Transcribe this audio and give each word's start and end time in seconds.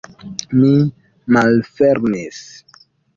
Mi 0.61 0.69
malfermis. 1.37 2.41